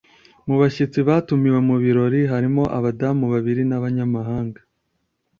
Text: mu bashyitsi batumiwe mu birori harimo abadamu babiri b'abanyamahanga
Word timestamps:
mu 0.47 0.55
bashyitsi 0.61 0.99
batumiwe 1.07 1.59
mu 1.69 1.75
birori 1.83 2.21
harimo 2.33 2.63
abadamu 2.77 3.25
babiri 3.33 3.61
b'abanyamahanga 3.69 4.59